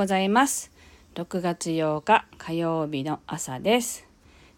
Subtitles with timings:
[0.00, 0.72] ございます。
[1.14, 4.08] 6月8日火曜日の朝です。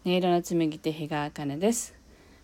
[0.06, 1.96] 音色の紡ぎ手日川茜です。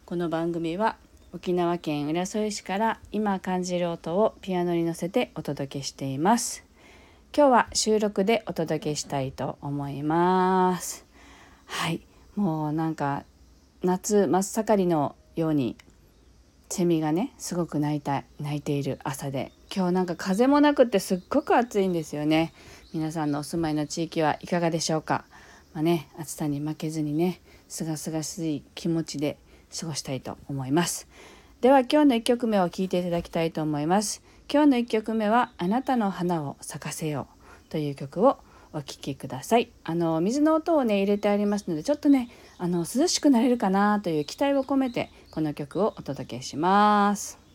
[0.04, 0.96] この番組は
[1.32, 6.64] 沖縄県浦添市から今感じる音をピアノに乗せてお届けしています。
[7.32, 11.06] 今日は収録でお届けしたいと思います。
[11.66, 12.00] はい。
[12.34, 13.22] もうなんか
[13.84, 15.76] 夏真っ盛りのように
[16.68, 22.52] セミがねすごく鳴いた鳴いている朝で今日なんか風もなくってすっごく暑いんですよね。
[22.94, 25.24] 皆さんのお住まいの地域はいかがでしょうか？
[25.74, 29.36] まあね暑さに負けずにねすがすがしい気持ちで
[29.78, 31.06] 過ごしたいと思います。
[31.60, 34.22] では今日の1曲目を聴いていただきたいと思います。
[34.50, 37.28] 今日の1曲目はあなたの花を咲かせよ
[37.66, 38.38] うという曲を
[38.72, 39.70] お聴きください。
[39.84, 47.47] あの水の音をね入れてありますのでちょっとねあの涼しくなれるかなという期待を込めてこの曲をお届けします。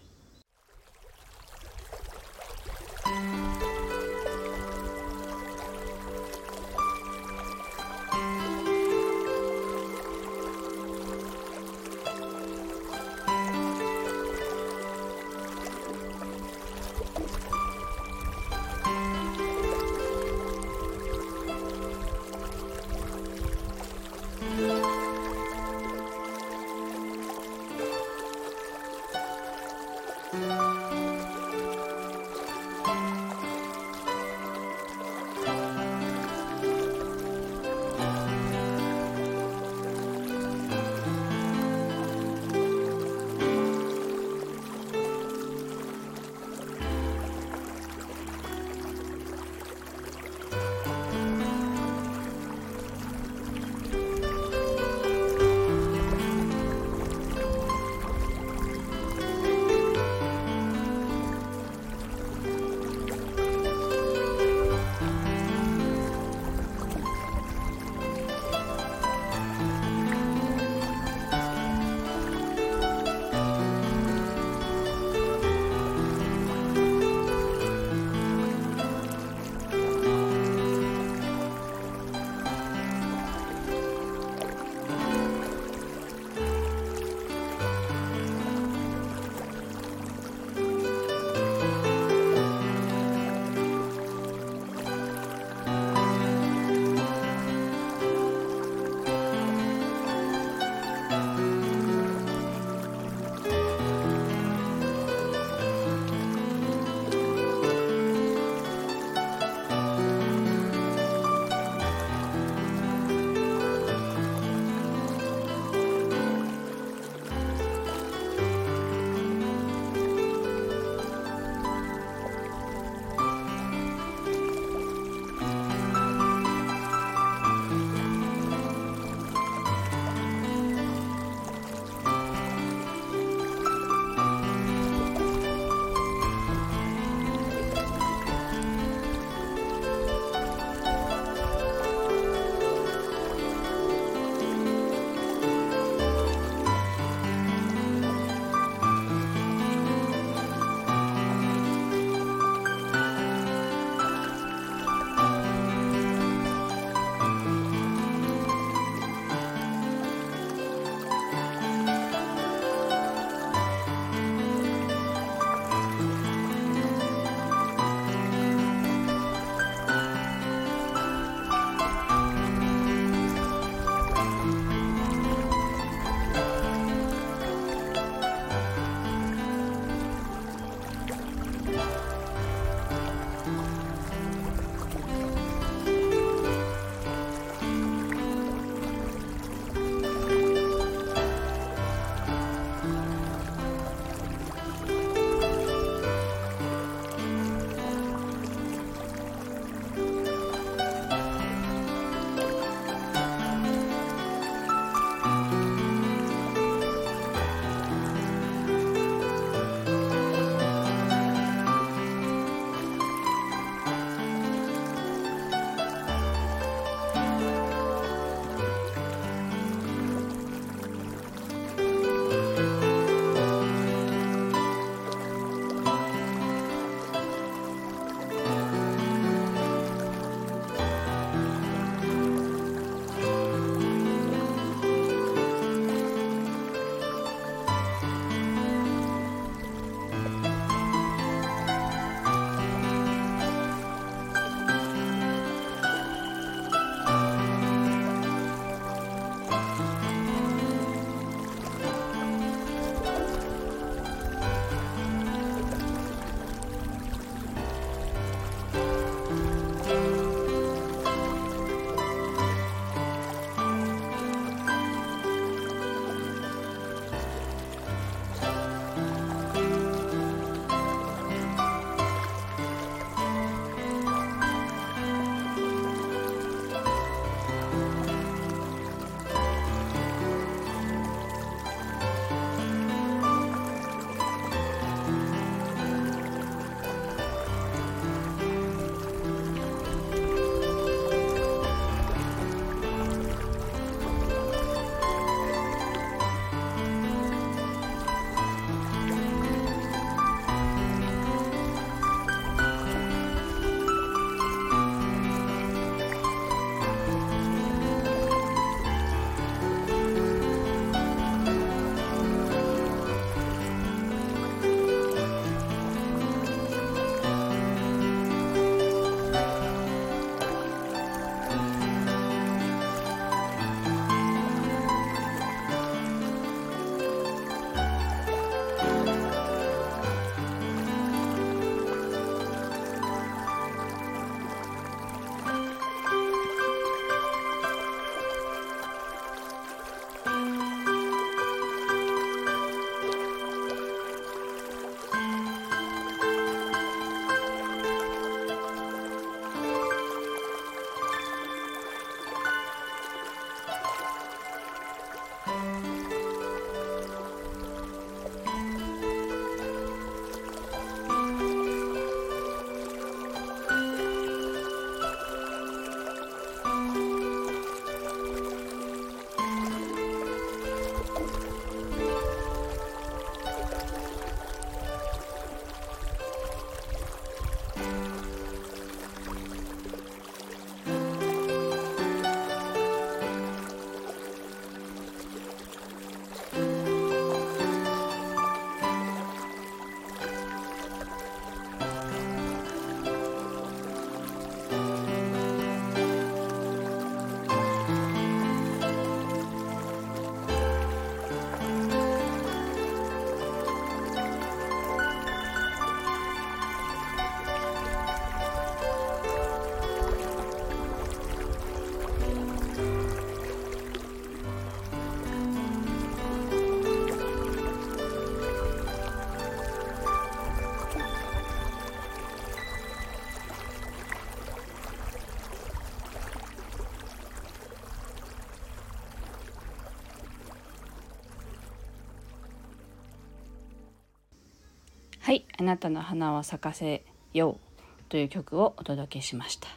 [435.23, 437.01] はいあなたの花を咲かせ
[437.33, 439.69] ようという曲をお届けしました。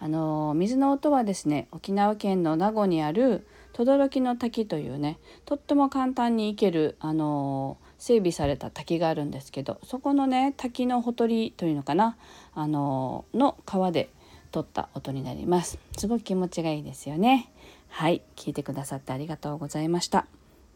[0.00, 12.16] あの水の音はですね沖縄県の名護にある轟の滝というねとっても簡単に行けるあの整備された滝があるんですけどそこのね滝のほとりというのかな
[12.52, 14.10] あのの川で
[14.50, 15.78] 撮った音になります。
[15.98, 17.52] すごく気持ちがいいですよね。
[17.90, 20.26] はい聞いてくださってありがとうございました。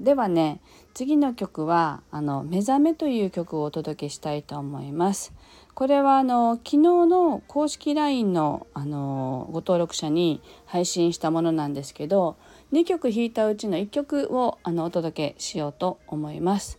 [0.00, 0.60] ではね
[0.92, 5.32] 次の曲はあの目覚めという曲をお届けしたいと思います。
[5.74, 12.36] これはあの昨日の公式 LINE のあのご登録者に配信したものなんですけど
[12.72, 16.78] 2曲弾いたうちの1曲をあのお届けしようと思います。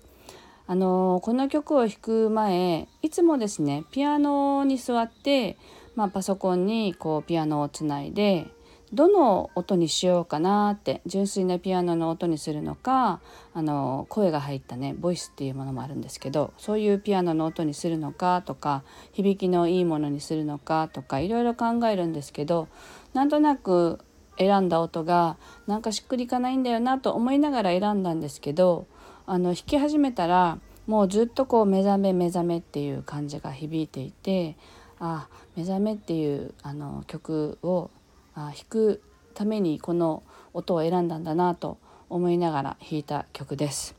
[0.68, 5.58] あのこの曲を弾く前いつもですねピアノに座って、
[5.96, 8.48] まあ、パソコンにこうピアノをつないで
[8.96, 13.20] どの音にしようかなって純粋なピアノの音にするのか
[13.54, 22.70] あの声が入ったねボイスっていうものもあるんですけどそういうピアノの音にするのかとか響きのいいものにするのかとかいろいろ考えるんですけど
[23.14, 24.00] なんとなく
[24.38, 25.38] 選んだ音が
[25.68, 28.88] なんかしっくりいかないんだよなと思いながら選んだんですけど
[29.26, 34.56] あの弾き始めたらもうずっとこう目覚め目覚めっていう感じが響いていて
[35.00, 37.90] あ目覚めっていうあの曲を
[38.36, 39.02] あ弾く
[39.34, 40.24] ためにこの
[40.54, 41.78] 音を選んだんだなと
[42.10, 43.96] 思いながら弾いた曲です。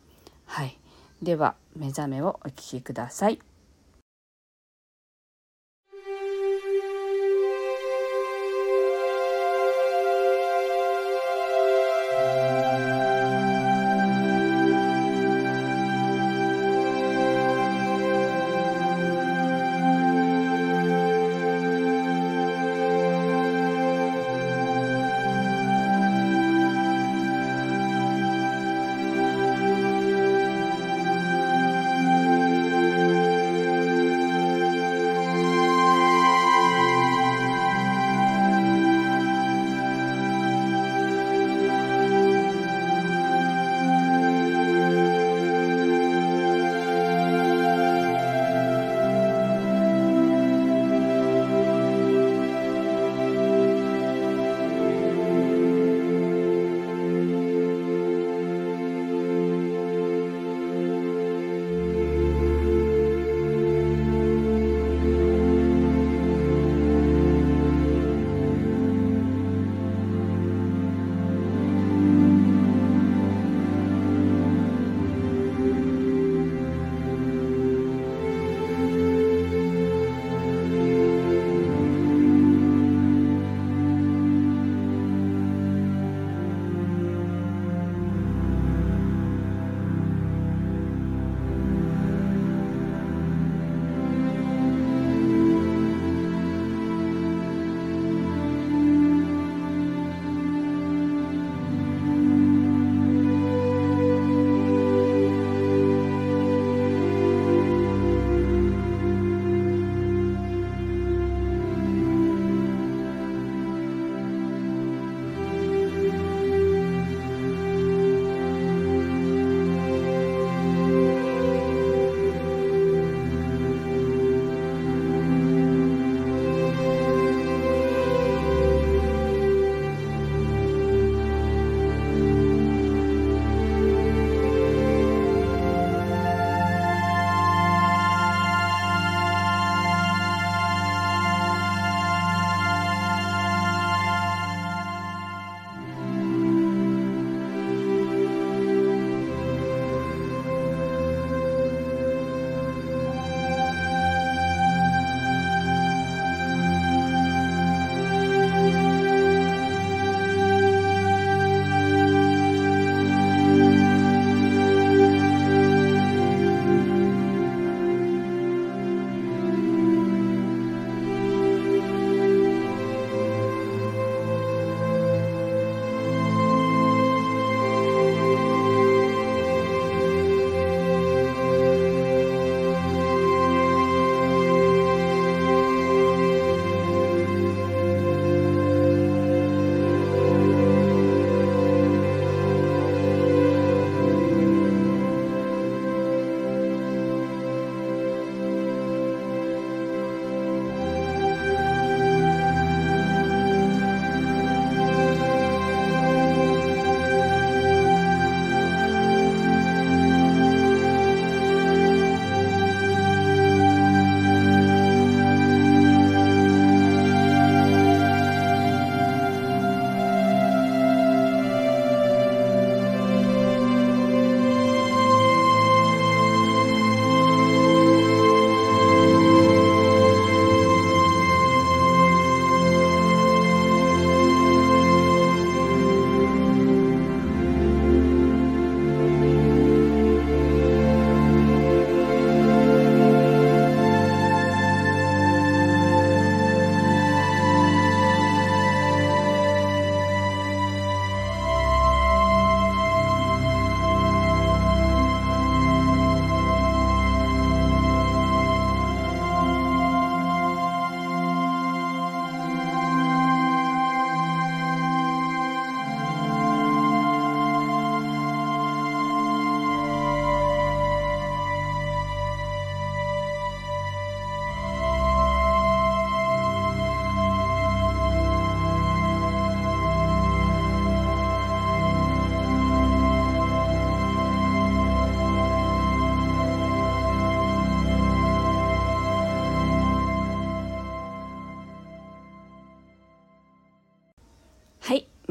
[0.46, 0.78] はい、
[1.22, 3.40] では目覚めをお聴きください。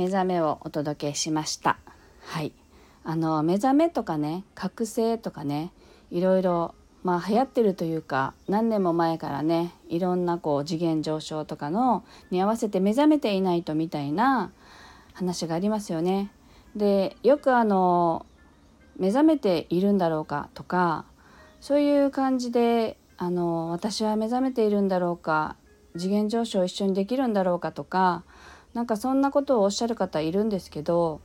[0.05, 1.79] 目覚めをお届けしました
[2.21, 2.51] はい
[3.03, 5.71] あの目覚めとかね覚醒とかね
[6.12, 14.51] いろいろまあ流行ってるというか何年も前からねいろんなこう次元上昇とかのに合わせて目覚めていないとみたいな
[15.13, 16.29] 話がありますよね。
[16.75, 18.27] でよくあの
[18.97, 21.05] 目覚めているんだろうかとか
[21.62, 25.55] そういう感じであの私は目覚めているんだろうか
[25.97, 28.24] 次元上昇一緒にできるんだろうかとか
[28.75, 31.22] なんかそんなことをおっしゃる方いるんですけど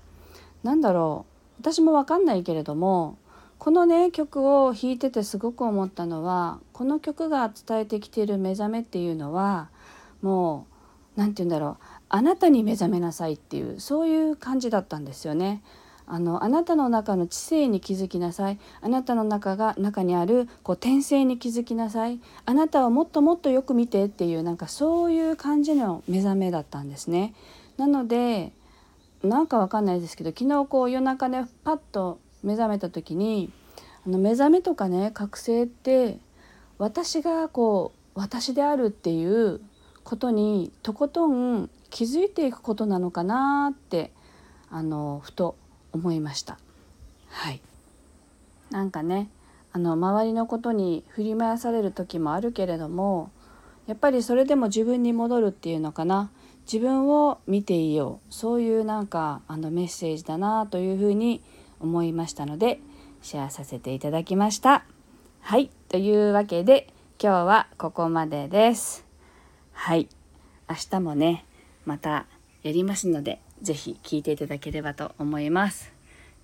[0.62, 1.26] 何だろ
[1.58, 3.18] う私も分かんないけれども
[3.58, 9.68] このね曲を弾いててすごく思ったのはこの曲が伝えてきている目覚めっていうのは
[10.22, 10.66] も
[11.16, 15.62] う何て言うんだろうあなたに目覚めなさいっていうそういう感じだったんですよね。
[16.06, 27.34] あのあなたの中の知性に気づきなさいあなたの中が中にあるこう転生に気づきなさいあなたはもっともっとよく見てっていうなんかそういう感じの目覚めだったんですね。
[27.76, 28.52] なので
[29.22, 33.50] なんかわかんないですけど昨日こう夜中ねパッと目覚めた時に
[34.06, 36.18] あの目覚めとかね覚醒って
[36.78, 39.60] 私がこう私であるっていう
[40.04, 44.10] ことにとことん気づいていくことなのかなって
[44.70, 45.56] あのふと
[45.92, 46.58] 思いました。
[47.28, 47.60] はい
[48.70, 49.28] なんかね
[49.72, 53.30] あの周りのことに振り回される時もあるけれども
[53.86, 56.30] やっぱりそれでも自分に戻るっていうのかな
[56.72, 61.42] 自分を見ていようそういうなんかあのメッセージだなというふうに
[61.80, 62.80] 思いましたので
[63.22, 64.84] シェアさせていただきました。
[65.40, 69.04] はいというわけで今日はここまでです。
[69.72, 70.08] はい
[70.68, 71.44] 明日もね
[71.84, 72.26] また
[72.62, 75.92] やりますので是非聴いていただければと思います。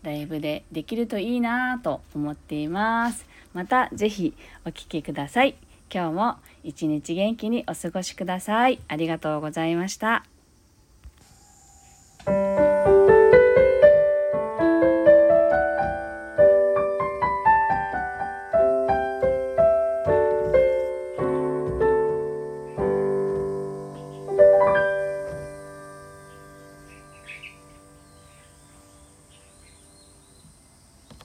[0.03, 3.27] ライブでできるといいなぁと思っています。
[3.55, 5.57] また是非お聴きください。
[5.93, 8.81] 今日も一日元気にお過ごしください。
[8.89, 10.25] ありがとうございました。